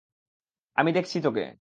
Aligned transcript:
আমি 0.77 0.89
দেখেছি 0.91 1.17
তোকে! 1.21 1.43